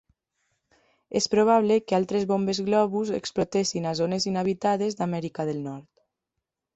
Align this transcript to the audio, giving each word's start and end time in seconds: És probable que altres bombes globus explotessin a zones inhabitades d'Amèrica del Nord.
És 1.19 1.27
probable 1.33 1.75
que 1.89 1.97
altres 1.97 2.25
bombes 2.31 2.61
globus 2.69 3.11
explotessin 3.17 3.85
a 3.91 3.91
zones 3.99 4.27
inhabitades 4.31 4.97
d'Amèrica 5.03 5.47
del 5.51 5.61
Nord. 5.67 5.89